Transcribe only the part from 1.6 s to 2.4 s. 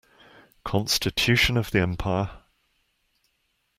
the empire.